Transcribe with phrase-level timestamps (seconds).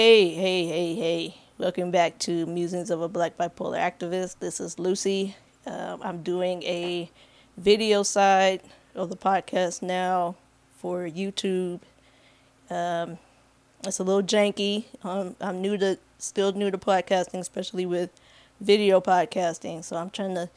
[0.00, 1.34] Hey, hey, hey, hey.
[1.58, 4.36] Welcome back to Musings of a Black Bipolar Activist.
[4.38, 5.34] This is Lucy.
[5.66, 7.10] Um, I'm doing a
[7.56, 8.60] video side
[8.94, 10.36] of the podcast now
[10.76, 11.80] for YouTube.
[12.70, 13.18] Um,
[13.84, 14.84] it's a little janky.
[15.02, 18.10] Um, I'm new to, still new to podcasting, especially with
[18.60, 19.82] video podcasting.
[19.82, 20.48] So I'm trying to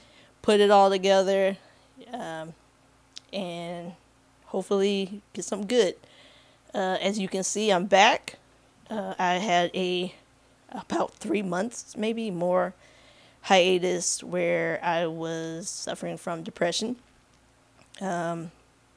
[0.44, 1.58] put it all together
[2.14, 2.54] um,
[3.34, 3.94] and
[4.46, 5.96] hopefully get something good.
[6.76, 8.38] Uh, as you can see, I'm back.
[8.92, 10.14] Uh, I had a
[10.70, 12.74] about three months, maybe more,
[13.44, 16.98] hiatus where I was suffering from depression.
[18.02, 18.52] Um,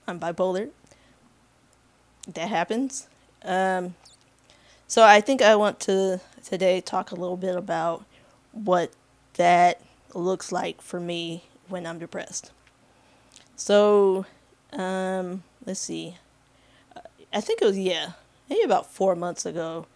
[0.09, 0.71] I'm bipolar.
[2.27, 3.09] That happens.
[3.45, 3.95] Um,
[4.89, 8.05] so I think I want to today talk a little bit about
[8.51, 8.91] what
[9.35, 9.81] that
[10.13, 12.51] looks like for me when I'm depressed.
[13.55, 14.27] So,
[14.73, 16.17] um, let's see.
[17.33, 18.13] I think it was yeah,
[18.49, 19.87] maybe about four months ago.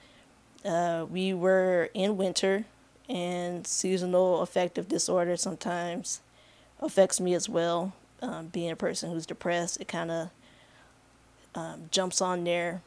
[0.64, 2.64] Uh, we were in winter,
[3.08, 6.20] and seasonal affective disorder sometimes
[6.80, 7.92] affects me as well.
[8.20, 10.30] Um, being a person who's depressed, it kind of
[11.54, 12.82] um, jumps on there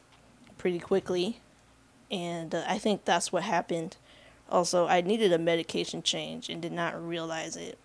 [0.58, 1.40] pretty quickly,
[2.10, 3.96] and uh, I think that's what happened.
[4.50, 7.78] Also, I needed a medication change and did not realize it,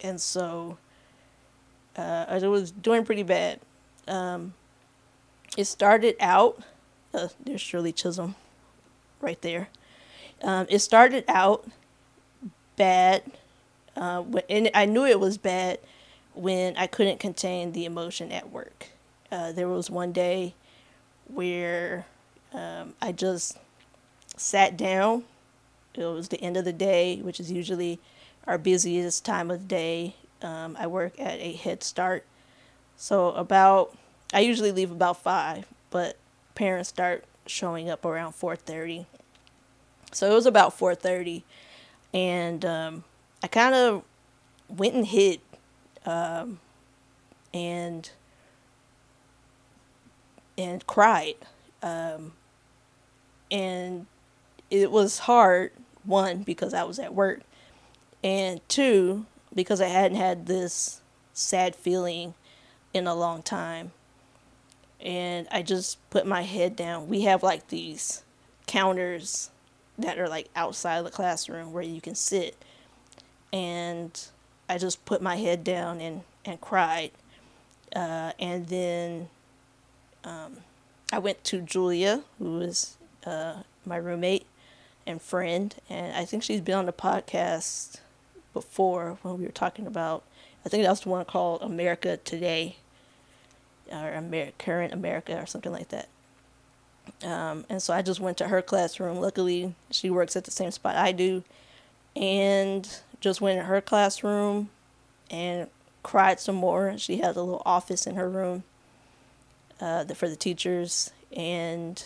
[0.00, 0.78] and so
[1.96, 3.60] uh, I was doing pretty bad.
[4.08, 4.54] Um,
[5.56, 6.62] it started out.
[7.12, 8.34] Uh, there's Shirley Chisholm,
[9.20, 9.68] right there.
[10.42, 11.66] Um, it started out
[12.76, 13.22] bad,
[13.96, 15.78] uh, and I knew it was bad
[16.34, 18.86] when I couldn't contain the emotion at work.
[19.30, 20.54] Uh, there was one day
[21.26, 22.06] where
[22.52, 23.58] um, I just
[24.36, 25.24] sat down.
[25.94, 28.00] It was the end of the day, which is usually
[28.46, 30.14] our busiest time of day.
[30.42, 32.24] Um, I work at a Head Start,
[32.96, 33.96] so about
[34.32, 36.16] I usually leave about five, but
[36.60, 39.06] parents start showing up around four thirty.
[40.12, 41.42] So it was about four thirty,
[42.12, 43.04] and um,
[43.42, 44.02] I kind of
[44.68, 45.40] went and hid,
[46.04, 46.60] um,
[47.54, 48.10] and
[50.58, 51.36] and cried,
[51.82, 52.34] um,
[53.50, 54.04] and
[54.70, 55.72] it was hard.
[56.04, 57.40] One because I was at work,
[58.22, 61.00] and two because I hadn't had this
[61.32, 62.34] sad feeling
[62.92, 63.92] in a long time.
[65.02, 67.08] And I just put my head down.
[67.08, 68.22] We have like these
[68.66, 69.50] counters
[69.98, 72.56] that are like outside the classroom where you can sit.
[73.52, 74.18] And
[74.68, 77.10] I just put my head down and, and cried.
[77.94, 79.28] Uh, and then
[80.24, 80.58] um,
[81.12, 84.46] I went to Julia, who was uh, my roommate
[85.06, 85.74] and friend.
[85.88, 88.00] And I think she's been on the podcast
[88.52, 90.24] before when we were talking about,
[90.64, 92.76] I think that was the one called America Today
[93.90, 96.08] or Amer- Current America or something like that.
[97.24, 99.16] Um, and so I just went to her classroom.
[99.16, 101.42] Luckily, she works at the same spot I do,
[102.16, 102.88] and
[103.20, 104.70] just went in her classroom
[105.30, 105.68] and
[106.02, 106.96] cried some more.
[106.98, 108.62] She has a little office in her room
[109.80, 112.02] uh, for the teachers, and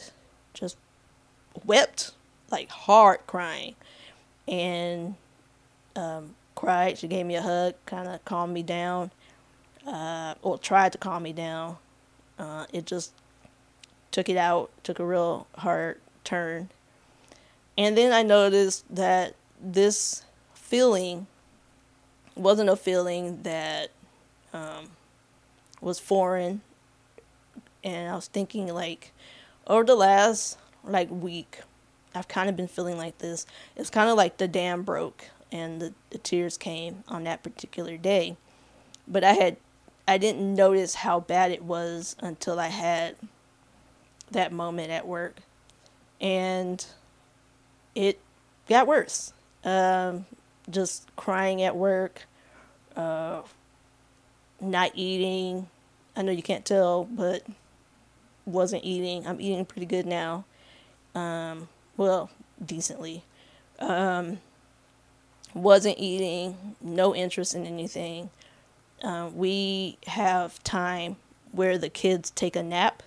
[0.52, 0.76] just
[1.64, 2.12] wept
[2.50, 3.74] like hard crying,
[4.48, 5.14] and
[5.96, 6.98] um, cried.
[6.98, 9.10] She gave me a hug, kind of calmed me down,
[9.86, 11.76] uh, or tried to calm me down.
[12.38, 13.12] Uh, it just
[14.10, 16.70] took it out, took a real hard turn.
[17.76, 20.22] And then I noticed that this
[20.54, 21.26] feeling
[22.36, 23.90] wasn't a feeling that
[24.52, 24.90] um,
[25.80, 26.60] was foreign.
[27.82, 29.12] And I was thinking, like,
[29.66, 31.60] over the last like week,
[32.14, 33.46] I've kind of been feeling like this.
[33.76, 37.96] It's kind of like the dam broke and the, the tears came on that particular
[37.96, 38.36] day.
[39.06, 39.56] But I had
[40.06, 43.16] I didn't notice how bad it was until I had
[44.30, 45.38] that moment at work.
[46.20, 46.84] And
[47.94, 48.20] it
[48.68, 49.32] got worse.
[49.64, 50.26] Um,
[50.70, 52.26] just crying at work,
[52.96, 53.42] uh,
[54.60, 55.68] not eating.
[56.16, 57.42] I know you can't tell, but
[58.46, 59.26] wasn't eating.
[59.26, 60.44] I'm eating pretty good now.
[61.14, 62.30] Um, well,
[62.64, 63.24] decently.
[63.78, 64.38] Um,
[65.54, 68.30] wasn't eating, no interest in anything.
[69.04, 71.16] Uh, we have time
[71.52, 73.02] where the kids take a nap,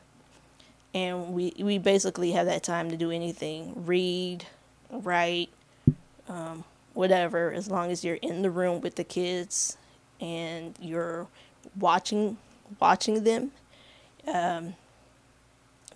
[0.94, 4.46] and we we basically have that time to do anything, read,
[4.92, 5.50] write,
[6.30, 6.64] um,
[6.94, 9.76] whatever, as long as you're in the room with the kids
[10.22, 11.28] and you're
[11.80, 12.38] watching
[12.80, 13.52] watching them.
[14.28, 14.76] Um,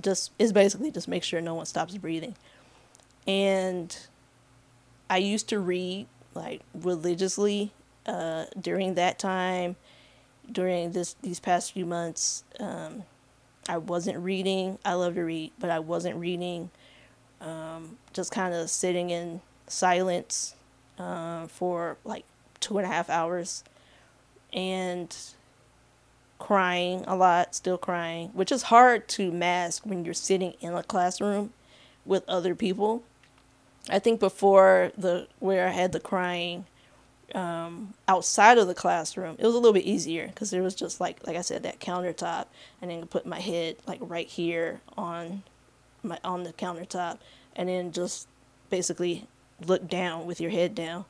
[0.01, 2.35] just it's basically just make sure no one stops breathing.
[3.27, 3.95] And
[5.11, 7.71] I used to read like religiously
[8.05, 9.75] uh, during that time,
[10.51, 12.43] during this these past few months.
[12.59, 13.03] Um,
[13.69, 14.79] I wasn't reading.
[14.83, 16.71] I love to read, but I wasn't reading
[17.39, 20.55] um, just kind of sitting in silence
[20.99, 22.25] uh, for like
[22.59, 23.63] two and a half hours
[24.53, 25.15] and
[26.39, 30.83] crying a lot, still crying, which is hard to mask when you're sitting in a
[30.83, 31.53] classroom
[32.05, 33.03] with other people.
[33.89, 36.65] I think before the where I had the crying
[37.35, 40.99] um, outside of the classroom, it was a little bit easier because there was just
[40.99, 42.45] like like I said that countertop,
[42.81, 45.43] and then put my head like right here on
[46.03, 47.19] my on the countertop,
[47.55, 48.27] and then just
[48.69, 49.27] basically
[49.65, 51.05] look down with your head down,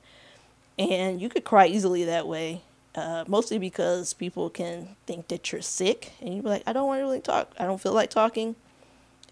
[0.78, 2.62] and you could cry easily that way.
[2.94, 7.00] Uh, mostly because people can think that you're sick, and you're like, I don't want
[7.00, 7.52] to really talk.
[7.58, 8.56] I don't feel like talking.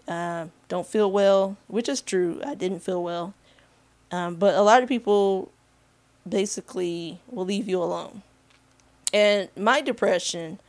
[0.07, 2.41] Uh, don't feel well, which is true.
[2.45, 3.33] I didn't feel well.
[4.11, 5.51] Um, but a lot of people
[6.29, 8.21] basically will leave you alone.
[9.13, 10.59] And my depression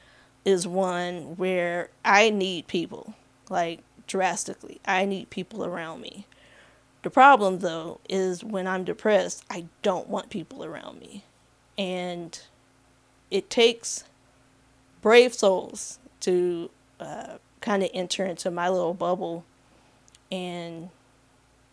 [0.44, 3.14] is one where I need people,
[3.48, 4.80] like drastically.
[4.86, 6.26] I need people around me.
[7.02, 11.24] The problem, though, is when I'm depressed, I don't want people around me.
[11.78, 12.38] And
[13.30, 14.04] it takes
[15.00, 19.44] brave souls to uh, kind of enter into my little bubble
[20.30, 20.90] and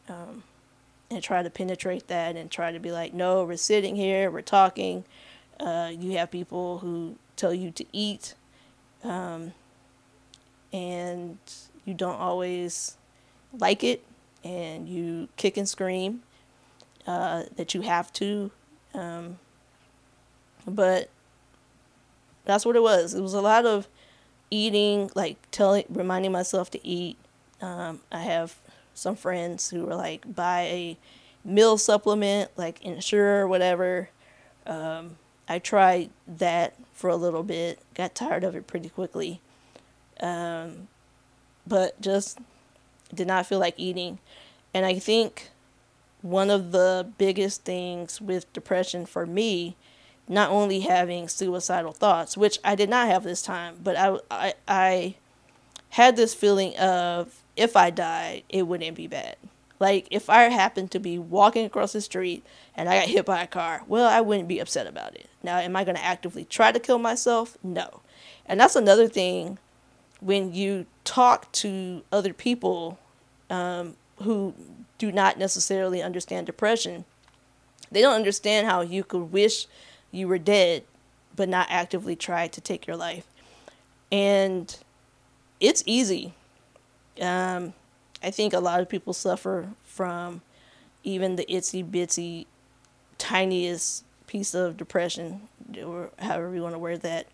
[0.07, 0.43] um,
[1.09, 4.41] and try to penetrate that and try to be like, no, we're sitting here, we're
[4.41, 5.05] talking.
[5.59, 8.35] Uh, you have people who tell you to eat,
[9.03, 9.53] um,
[10.73, 11.37] and
[11.85, 12.97] you don't always
[13.57, 14.03] like it,
[14.43, 16.21] and you kick and scream
[17.07, 18.51] uh, that you have to.
[18.93, 19.39] Um,
[20.67, 21.09] but
[22.45, 23.13] that's what it was.
[23.13, 23.87] It was a lot of
[24.51, 27.17] eating, like telling, reminding myself to eat.
[27.61, 28.57] Um, I have
[28.97, 30.97] some friends who were like, buy a
[31.45, 34.09] meal supplement, like Ensure or whatever.
[34.65, 35.17] Um,
[35.47, 39.39] I tried that for a little bit, got tired of it pretty quickly.
[40.19, 40.87] Um,
[41.65, 42.39] but just
[43.13, 44.17] did not feel like eating.
[44.73, 45.51] And I think
[46.21, 49.75] one of the biggest things with depression for me,
[50.27, 54.53] not only having suicidal thoughts, which I did not have this time, but I, I,
[54.67, 55.15] I
[55.89, 59.35] had this feeling of if I died, it wouldn't be bad.
[59.79, 62.45] Like if I happened to be walking across the street
[62.75, 65.27] and I got hit by a car, well, I wouldn't be upset about it.
[65.43, 67.57] Now, am I going to actively try to kill myself?
[67.61, 68.01] No.
[68.45, 69.59] And that's another thing
[70.19, 72.97] when you talk to other people
[73.49, 74.53] um, who
[74.97, 77.05] do not necessarily understand depression,
[77.91, 79.67] they don't understand how you could wish
[80.11, 80.83] you were dead
[81.35, 83.27] but not actively try to take your life.
[84.11, 84.75] And
[85.59, 86.33] it's easy
[87.21, 87.73] um,
[88.21, 90.41] I think a lot of people suffer from
[91.03, 92.45] even the itsy bitsy,
[93.17, 95.47] tiniest piece of depression,
[95.83, 97.27] or however you want to word that.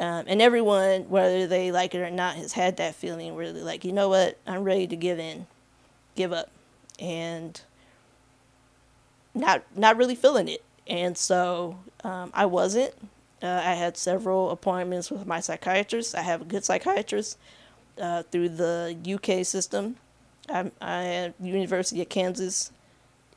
[0.00, 3.64] Um, and everyone, whether they like it or not, has had that feeling where they're
[3.64, 5.46] like, you know what, I'm ready to give in,
[6.14, 6.50] give up,
[7.00, 7.60] and
[9.34, 10.62] not not really feeling it.
[10.86, 12.94] And so um, I wasn't.
[13.42, 16.14] Uh, I had several appointments with my psychiatrist.
[16.14, 17.38] I have a good psychiatrist
[18.00, 19.96] uh, through the UK system.
[20.48, 22.72] I at University of Kansas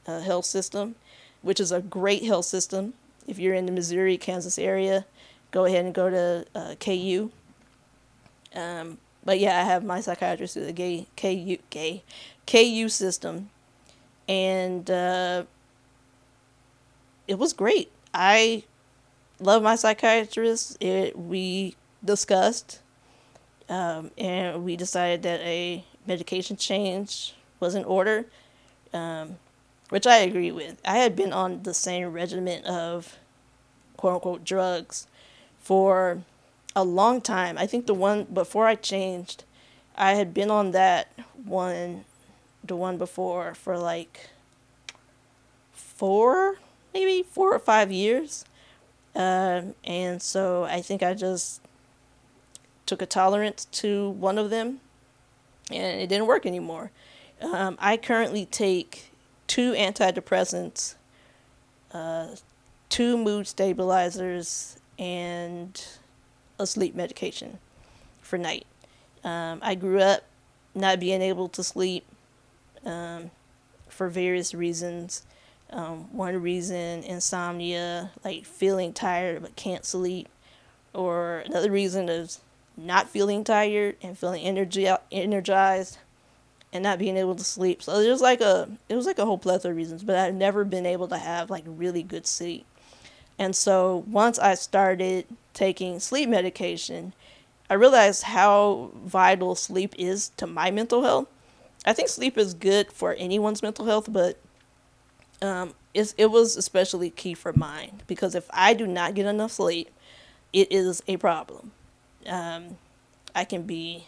[0.08, 0.96] uh, health system,
[1.42, 2.94] which is a great health system.
[3.28, 5.06] If you're in the Missouri, Kansas area,
[5.52, 7.32] go ahead and go to uh, KU.
[8.56, 12.04] Um, but yeah, I have my psychiatrist through the gay KU gay
[12.48, 13.50] KU system,
[14.28, 15.44] and uh,
[17.28, 17.92] it was great.
[18.14, 18.64] I
[19.40, 20.78] love my psychiatrist.
[20.80, 22.82] It we discussed
[23.72, 28.26] um, and we decided that a medication change was in order,
[28.94, 29.38] um,
[29.88, 30.82] which I agree with.
[30.84, 33.18] I had been on the same regimen of
[33.96, 35.08] quote unquote drugs
[35.58, 36.22] for
[36.76, 37.58] a long time.
[37.58, 39.46] I think the one before I changed,
[39.96, 41.08] I had been on that
[41.46, 42.04] one,
[42.62, 44.32] the one before for like
[45.72, 46.58] four,
[46.94, 48.44] maybe four or five years.
[49.16, 51.62] Um, and so I think I just
[52.86, 54.80] took a tolerance to one of them,
[55.72, 56.92] and it didn't work anymore.
[57.42, 59.12] Um, I currently take
[59.48, 60.96] two antidepressants,
[61.94, 62.28] uh,
[62.90, 65.84] two mood stabilizers, and
[66.60, 67.58] a sleep medication
[68.22, 68.66] for night.
[69.24, 70.24] Um, I grew up
[70.74, 72.06] not being able to sleep
[72.86, 73.32] um,
[73.90, 75.24] for various reasons.
[75.72, 80.28] Um, one reason, insomnia, like feeling tired but can't sleep,
[80.94, 82.42] or another reason is
[82.78, 85.98] not feeling tired and feeling energy energized
[86.74, 87.84] and not being able to sleep.
[87.84, 90.64] So there's like a it was like a whole plethora of reasons, but I've never
[90.64, 92.66] been able to have like really good sleep.
[93.38, 97.14] And so once I started taking sleep medication,
[97.70, 101.28] I realized how vital sleep is to my mental health.
[101.86, 104.38] I think sleep is good for anyone's mental health, but
[105.42, 109.90] um, it was especially key for mine because if I do not get enough sleep,
[110.54, 111.72] it is a problem.
[112.28, 112.78] Um,
[113.36, 114.08] I can be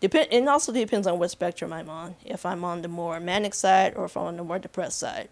[0.00, 0.28] depend.
[0.30, 2.16] It also depends on what spectrum I'm on.
[2.24, 5.28] If I'm on the more manic side or if I'm on the more depressed side,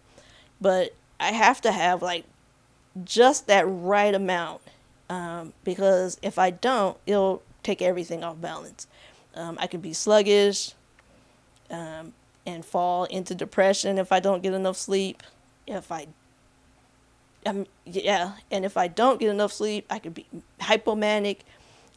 [0.61, 2.25] but I have to have like
[3.03, 4.61] just that right amount
[5.09, 8.87] um, because if I don't, it'll take everything off balance.
[9.35, 10.73] Um, I can be sluggish
[11.69, 12.13] um,
[12.45, 15.23] and fall into depression if I don't get enough sleep.
[15.67, 16.07] If I,
[17.45, 20.25] um, yeah, and if I don't get enough sleep, I could be
[20.59, 21.39] hypomanic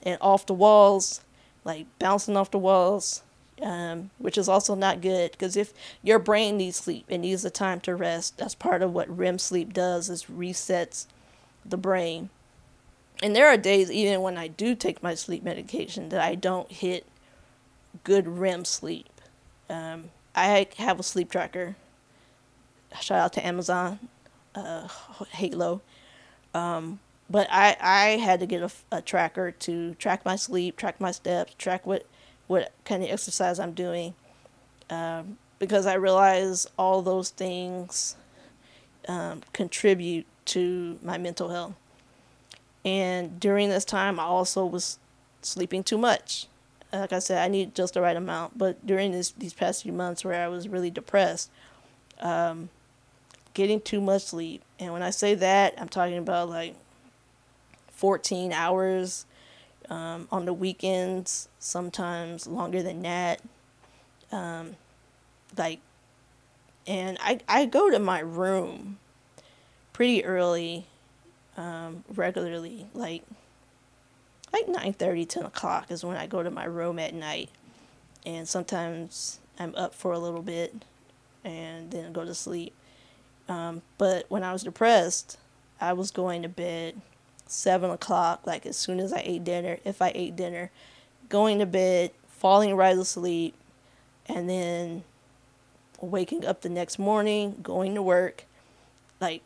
[0.03, 1.21] and off the walls,
[1.65, 3.23] like bouncing off the walls,
[3.61, 7.51] um, which is also not good because if your brain needs sleep, it needs the
[7.51, 8.39] time to rest.
[8.39, 11.07] That's part of what REM sleep does is resets
[11.65, 12.31] the brain.
[13.23, 16.71] And there are days, even when I do take my sleep medication, that I don't
[16.73, 17.07] hit
[18.03, 19.09] good REM sleep.
[19.71, 21.77] Um, I have a sleep tracker.
[23.01, 23.99] Shout out to Amazon,
[24.55, 24.89] uh,
[25.31, 25.83] Halo.
[26.53, 26.99] Um,
[27.33, 31.11] but I, I had to get a, a tracker to track my sleep, track my
[31.11, 32.07] steps, track what,
[32.47, 34.15] what kind of exercise I'm doing.
[34.91, 38.17] Um, because I realize all those things
[39.09, 41.75] um, contribute to my mental health.
[42.85, 44.99] And during this time, I also was
[45.41, 46.47] sleeping too much
[46.93, 48.59] like I said, I need just the right amount.
[48.59, 51.51] But during this these past few months where I was really depressed,
[52.21, 52.69] um,
[53.55, 56.75] getting too much sleep, and when I say that, I'm talking about like
[58.03, 59.27] 14 hours
[59.89, 63.41] um, on the weekends, sometimes longer than that.
[64.33, 64.75] Um,
[65.57, 65.79] like,
[66.85, 68.99] and I I go to my room
[69.93, 70.85] pretty early,
[71.57, 73.23] um, regularly, like
[74.53, 77.49] like 9 30 10 o'clock is when i go to my room at night
[78.27, 80.85] and sometimes i'm up for a little bit
[81.43, 82.75] and then go to sleep
[83.49, 85.39] um, but when i was depressed
[85.81, 87.01] i was going to bed
[87.53, 90.71] 7 o'clock like as soon as i ate dinner if i ate dinner
[91.29, 93.55] going to bed falling right asleep
[94.27, 95.05] and then
[96.01, 98.45] waking up the next morning going to work
[99.21, 99.43] like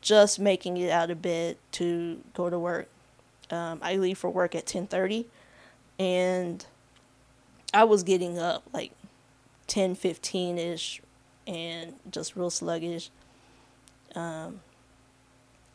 [0.00, 2.88] just making it out of bed to go to work
[3.50, 5.26] um, I leave for work at 10:30
[5.98, 6.64] and
[7.74, 8.92] I was getting up like
[9.68, 11.00] 10:15ish
[11.46, 13.10] and just real sluggish.
[14.14, 14.60] Um,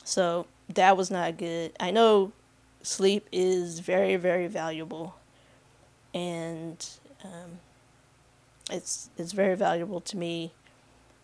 [0.03, 1.73] so that was not good.
[1.79, 2.31] I know
[2.81, 5.15] sleep is very very valuable
[6.13, 6.87] and
[7.23, 7.59] um,
[8.69, 10.51] it's it's very valuable to me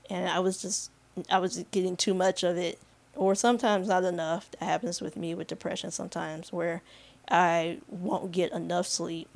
[0.10, 0.92] and I was just
[1.30, 2.80] I was getting too much of it
[3.16, 4.50] or sometimes not enough.
[4.52, 6.82] That happens with me with depression sometimes, where
[7.30, 9.30] I won't get enough sleep.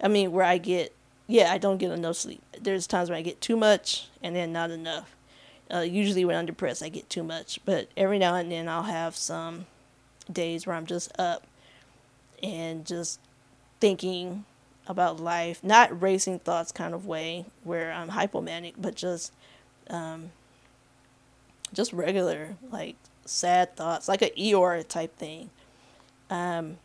[0.00, 0.94] I mean, where I get,
[1.26, 2.42] yeah, I don't get enough sleep.
[2.60, 5.14] There's times when I get too much and then not enough.
[5.72, 8.84] Uh, usually when I'm depressed, I get too much, but every now and then I'll
[8.84, 9.66] have some
[10.32, 11.46] days where I'm just up
[12.42, 13.20] and just
[13.80, 14.44] thinking
[14.86, 19.32] about life, not racing thoughts kind of way where I'm hypomanic, but just
[19.90, 20.30] um,
[21.72, 22.96] just regular like
[23.26, 25.50] sad thoughts, like an Eeyore type thing.
[26.30, 26.78] Um,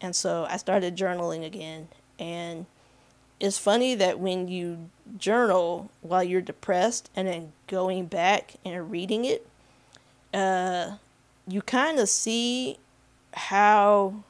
[0.00, 2.64] and so I started journaling again, and
[3.40, 9.24] it's funny that when you journal while you're depressed and then going back and reading
[9.24, 9.46] it,
[10.32, 10.92] uh,
[11.48, 12.78] you kind of see
[13.32, 14.22] how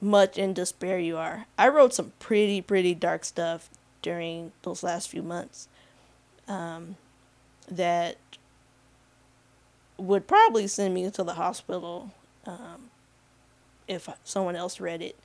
[0.00, 1.46] much in despair you are.
[1.58, 3.68] I wrote some pretty, pretty dark stuff
[4.02, 5.68] during those last few months
[6.46, 6.96] um,
[7.68, 8.16] that
[9.98, 12.12] would probably send me to the hospital
[12.46, 12.90] um,
[13.88, 15.16] if someone else read it.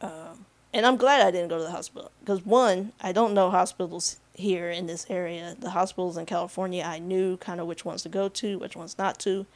[0.00, 3.48] Um, and I'm glad I didn't go to the hospital because one, I don't know
[3.48, 5.56] hospitals here in this area.
[5.58, 8.98] The hospitals in California, I knew kind of which ones to go to, which ones
[8.98, 9.46] not to.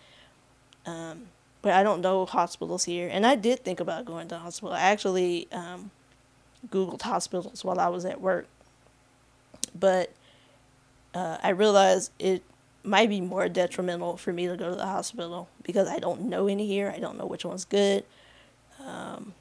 [0.87, 1.25] Um,
[1.61, 4.73] but I don't know hospitals here, and I did think about going to the hospital.
[4.73, 5.91] I actually um,
[6.69, 8.47] Googled hospitals while I was at work,
[9.79, 10.13] but
[11.15, 12.45] uh, I realized it
[12.85, 16.47] might be more detrimental for me to go to the hospital because I don't know
[16.47, 16.93] any here.
[16.95, 18.05] I don't know which one's good.
[18.81, 19.35] Um,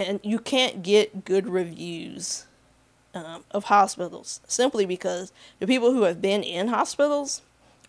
[0.00, 2.46] and you can't get good reviews
[3.14, 7.42] um, of hospitals simply because the people who have been in hospitals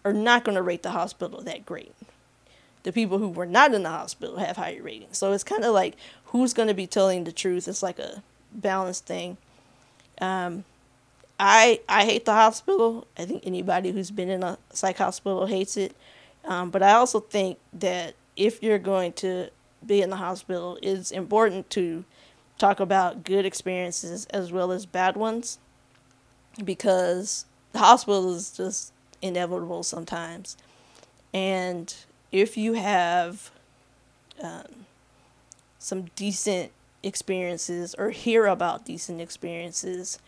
[0.04, 1.94] are not going to rate the hospital that great.
[2.84, 5.18] The people who were not in the hospital have higher ratings.
[5.18, 5.96] So it's kind of like
[6.26, 7.68] who's going to be telling the truth.
[7.68, 9.38] It's like a balanced thing.
[10.20, 10.66] Um,
[11.40, 13.08] I I hate the hospital.
[13.18, 15.96] I think anybody who's been in a psych hospital hates it.
[16.46, 19.50] Um, but I also think that if you're going to
[19.88, 22.06] be in the hospital, it's important to
[22.58, 25.60] talk about good experiences as well as bad ones
[26.64, 30.56] because the hospital is just inevitable sometimes.
[31.34, 31.94] And
[32.32, 33.52] if you have
[34.42, 34.86] um,
[35.80, 36.72] some decent
[37.02, 40.20] experiences or hear about decent experiences,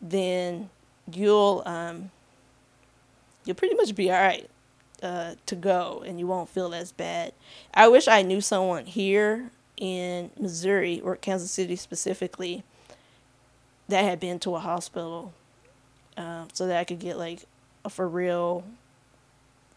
[0.00, 0.70] then
[1.10, 2.10] you'll um,
[3.44, 4.48] you'll pretty much be all right
[5.02, 7.32] uh, to go, and you won't feel as bad.
[7.74, 12.62] I wish I knew someone here in Missouri or Kansas City specifically
[13.88, 15.32] that had been to a hospital,
[16.16, 17.40] uh, so that I could get like
[17.84, 18.64] a for real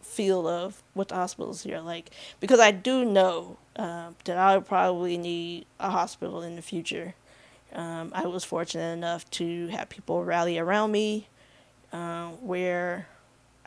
[0.00, 4.56] feel of what the hospitals here are like because I do know uh, that I
[4.56, 7.14] would probably need a hospital in the future.
[7.74, 11.26] Um, I was fortunate enough to have people rally around me
[11.92, 13.08] uh, where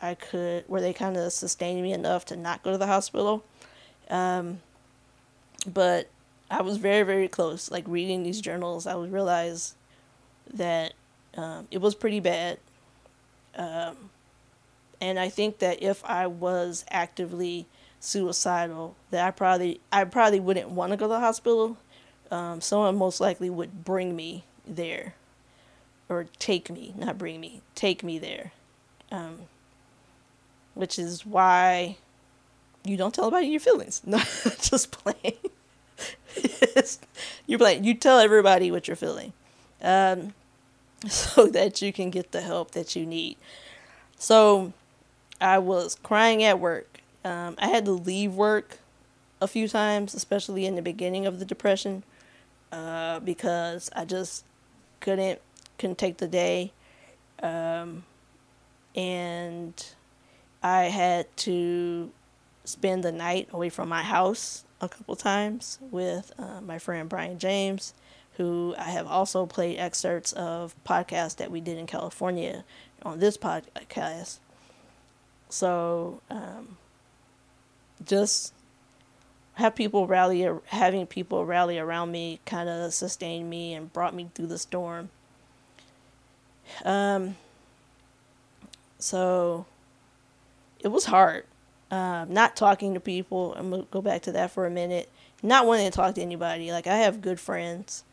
[0.00, 3.44] I could, where they kind of sustained me enough to not go to the hospital.
[4.08, 4.60] Um,
[5.66, 6.08] but
[6.50, 7.70] I was very, very close.
[7.70, 9.74] Like reading these journals, I would realize
[10.54, 10.94] that
[11.36, 12.58] um, it was pretty bad.
[13.54, 14.10] Um,
[15.00, 17.66] and I think that if I was actively
[18.00, 21.76] suicidal, that I probably I probably wouldn't want to go to the hospital.
[22.30, 25.14] Um, someone most likely would bring me there,
[26.08, 28.52] or take me, not bring me, take me there,
[29.10, 29.40] um,
[30.74, 31.96] which is why
[32.84, 34.02] you don't tell about your feelings.
[34.06, 35.38] No, just playing.
[37.46, 37.84] you're playing.
[37.84, 39.32] You tell everybody what you're feeling,
[39.82, 40.34] um,
[41.08, 43.36] so that you can get the help that you need.
[44.18, 44.72] So
[45.40, 47.00] I was crying at work.
[47.24, 48.78] Um, I had to leave work
[49.40, 52.02] a few times, especially in the beginning of the depression,
[52.72, 54.44] uh, because I just
[55.00, 55.40] couldn't
[55.78, 56.72] couldn't take the day,
[57.42, 58.04] um,
[58.94, 59.74] and
[60.62, 62.10] I had to
[62.64, 67.38] spend the night away from my house a couple times with uh, my friend Brian
[67.38, 67.94] James,
[68.36, 72.64] who I have also played excerpts of podcasts that we did in California
[73.02, 74.38] on this podcast.
[75.48, 76.76] So um,
[78.04, 78.54] just
[79.54, 84.30] have people rally, having people rally around me kind of sustained me and brought me
[84.34, 85.10] through the storm.
[86.84, 87.36] Um,
[88.98, 89.66] so
[90.80, 91.44] it was hard.
[91.90, 93.54] Uh, not talking to people.
[93.56, 95.10] I'm gonna go back to that for a minute.
[95.42, 96.72] Not wanting to talk to anybody.
[96.72, 98.04] Like I have good friends.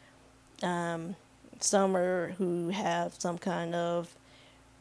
[0.64, 1.16] Um,
[1.60, 4.16] some are who have some kind of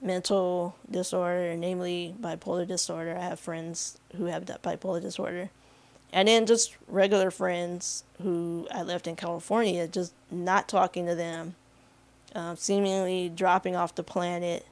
[0.01, 3.17] mental disorder, namely bipolar disorder.
[3.17, 5.51] I have friends who have that bipolar disorder.
[6.13, 11.57] And then just regular friends who I left in California, just not talking to them,
[12.35, 14.67] uh, seemingly dropping off the planet.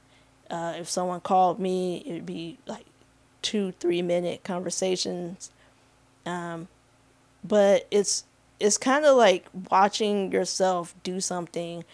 [0.49, 2.87] Uh, if someone called me, it would be like
[3.45, 5.51] two, three minute conversations.
[6.27, 6.67] Um,
[7.45, 8.25] but it's
[8.59, 11.85] it's kind of like watching yourself do something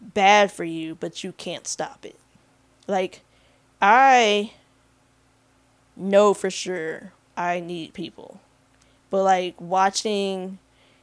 [0.00, 2.18] bad for you, but you can't stop it.
[2.88, 3.20] Like,
[3.82, 4.52] I
[5.96, 8.40] know for sure I need people.
[9.10, 10.58] But, like, watching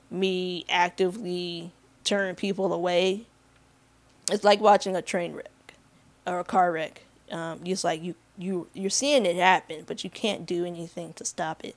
[0.09, 1.71] me actively
[2.03, 3.25] turn people away,
[4.31, 5.73] it's like watching a train wreck
[6.25, 7.03] or a car wreck.
[7.29, 11.25] Um, just like you, you, you're seeing it happen, but you can't do anything to
[11.25, 11.75] stop it.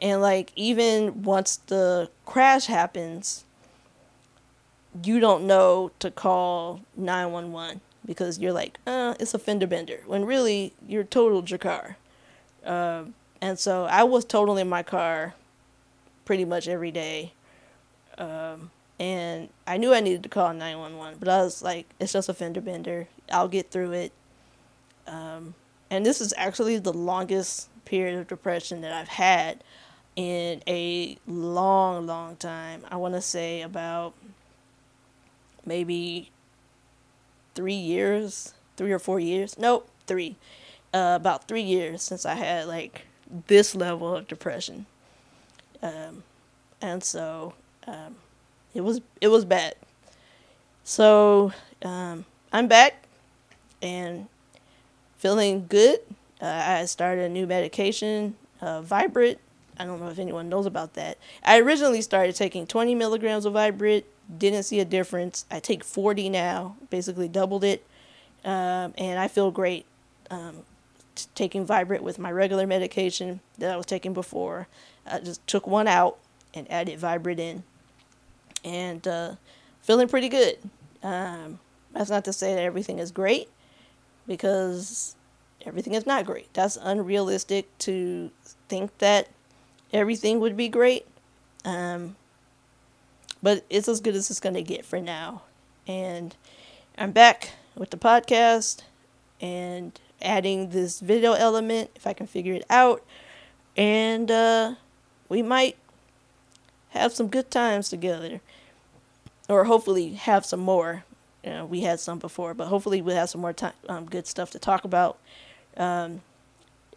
[0.00, 3.44] And, like, even once the crash happens,
[5.02, 10.24] you don't know to call 911 because you're like, uh, it's a fender bender, when
[10.24, 11.96] really you're total Jakar.
[12.64, 13.04] Uh,
[13.40, 15.34] and so I was totaling my car
[16.24, 17.32] pretty much every day.
[18.18, 22.28] Um, and I knew I needed to call 911, but I was like, it's just
[22.28, 23.08] a fender bender.
[23.30, 24.12] I'll get through it.
[25.06, 25.54] Um,
[25.90, 29.62] and this is actually the longest period of depression that I've had
[30.16, 32.82] in a long, long time.
[32.90, 34.14] I want to say about
[35.66, 36.30] maybe
[37.54, 39.58] three years, three or four years.
[39.58, 40.36] Nope, three.
[40.92, 43.06] Uh, about three years since I had like
[43.46, 44.86] this level of depression.
[45.82, 46.22] Um,
[46.80, 47.54] and so
[47.86, 48.16] um,
[48.74, 49.74] it was it was bad.
[50.84, 53.06] So um, I'm back
[53.82, 54.28] and
[55.24, 56.00] feeling good.
[56.38, 59.38] Uh, I started a new medication, uh, Viibryd.
[59.78, 61.16] I don't know if anyone knows about that.
[61.42, 64.04] I originally started taking 20 milligrams of Viibryd
[64.36, 65.46] didn't see a difference.
[65.50, 67.86] I take 40 now, basically doubled it,
[68.44, 69.86] um, and I feel great.
[70.30, 70.56] Um,
[71.14, 74.68] t- taking Viibryd with my regular medication that I was taking before,
[75.06, 76.18] I just took one out
[76.52, 77.62] and added Viibryd in,
[78.62, 79.34] and uh,
[79.80, 80.58] feeling pretty good.
[81.02, 81.60] Um,
[81.94, 83.48] that's not to say that everything is great,
[84.26, 85.16] because
[85.66, 86.52] everything is not great.
[86.54, 88.30] That's unrealistic to
[88.68, 89.28] think that
[89.92, 91.06] everything would be great.
[91.64, 92.16] Um,
[93.42, 95.42] but it's as good as it's going to get for now.
[95.86, 96.34] And
[96.96, 98.82] I'm back with the podcast
[99.40, 103.04] and adding this video element if I can figure it out.
[103.76, 104.74] And uh,
[105.28, 105.76] we might
[106.90, 108.40] have some good times together.
[109.48, 111.04] Or hopefully have some more.
[111.44, 114.26] You know, we had some before, but hopefully we'll have some more time, um, good
[114.26, 115.18] stuff to talk about.
[115.76, 116.22] Um,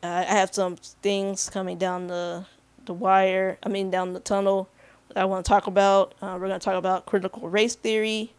[0.01, 2.45] I have some things coming down the
[2.85, 3.57] the wire.
[3.63, 4.69] I mean, down the tunnel
[5.09, 6.13] that I want to talk about.
[6.21, 8.31] Uh, we're going to talk about critical race theory.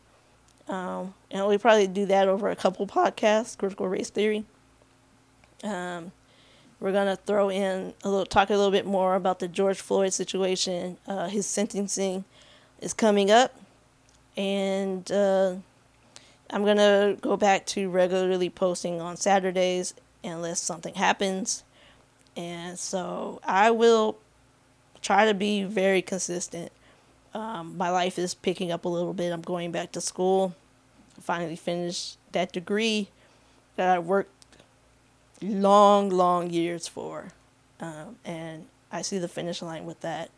[0.68, 4.44] Um, and we probably do that over a couple podcasts, critical race theory.
[5.64, 6.12] Um,
[6.80, 10.12] we're gonna throw in a little, talk a little bit more about the George Floyd
[10.12, 10.96] situation.
[11.06, 12.24] Uh, his sentencing
[12.80, 13.58] is coming up,
[14.36, 15.56] and uh,
[16.50, 21.64] I'm gonna go back to regularly posting on Saturdays unless something happens.
[22.36, 24.18] And so I will
[25.02, 26.72] try to be very consistent.
[27.34, 29.32] Um, my life is picking up a little bit.
[29.32, 30.54] I'm going back to school.
[31.20, 33.08] Finally finished that degree
[33.76, 34.30] that I worked
[35.42, 37.28] long, long years for.
[37.80, 40.30] Um, and I see the finish line with that.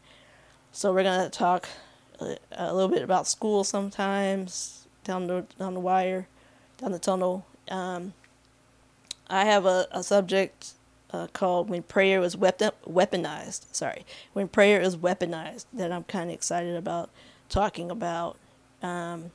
[0.73, 1.69] So we're going to talk
[2.21, 6.27] a, little bit about school sometimes, down the, down the wire,
[6.79, 7.47] down the tunnel.
[7.71, 8.15] Um,
[9.29, 10.73] I have a, a subject
[11.13, 13.67] uh, called When Prayer is Weapon- Weaponized.
[13.73, 14.05] Sorry.
[14.33, 17.11] When Prayer is Weaponized that I'm kind of excited about
[17.49, 18.37] talking about.
[18.83, 19.31] Um,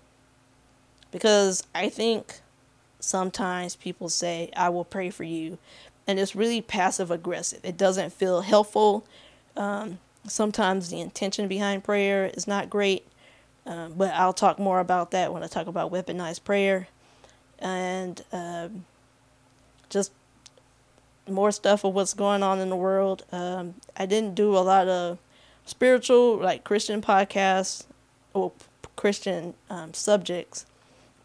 [1.11, 2.41] because I think
[2.99, 5.57] sometimes people say, I will pray for you.
[6.07, 7.61] And it's really passive aggressive.
[7.63, 9.05] It doesn't feel helpful.
[9.55, 13.07] Um, sometimes the intention behind prayer is not great.
[13.65, 16.87] Um, but I'll talk more about that when I talk about weaponized prayer.
[17.59, 18.85] And um,
[19.89, 20.11] just
[21.27, 23.23] more stuff of what's going on in the world.
[23.31, 25.17] Um, I didn't do a lot of
[25.65, 27.85] spiritual, like Christian podcasts
[28.33, 28.51] or
[28.95, 30.65] Christian um, subjects,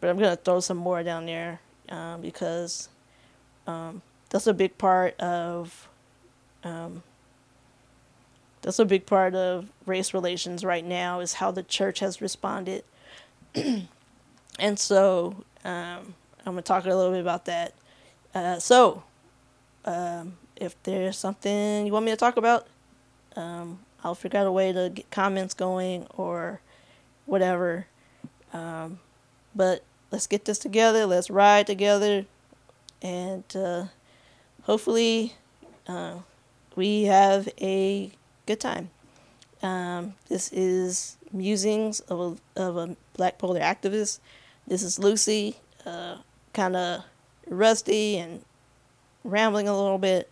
[0.00, 2.88] but I'm gonna throw some more down there um, because
[3.66, 5.88] um, that's a big part of
[8.62, 12.84] that's a big part of race relations right now is how the church has responded,
[14.58, 17.74] and so um, I'm gonna talk a little bit about that.
[18.34, 19.02] Uh, so
[19.84, 22.66] um, if there's something you want me to talk about,
[23.36, 26.60] um, I'll figure out a way to get comments going or
[27.26, 27.86] whatever.
[28.52, 29.00] Um,
[29.54, 31.06] but let's get this together.
[31.06, 32.26] Let's ride together,
[33.02, 33.84] and uh,
[34.62, 35.34] hopefully,
[35.86, 36.16] uh,
[36.76, 38.12] we have a
[38.50, 38.90] good time.
[39.62, 44.18] Um, this is musings of a, of a black polar activist.
[44.66, 46.16] This is Lucy, uh,
[46.52, 47.04] kind of
[47.46, 48.44] rusty and
[49.22, 50.28] rambling a little bit,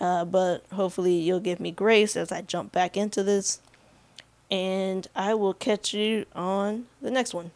[0.00, 3.60] uh, but hopefully you'll give me grace as I jump back into this.
[4.50, 7.50] And I will catch you on the next one.